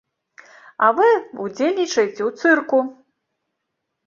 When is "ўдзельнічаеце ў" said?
1.43-2.31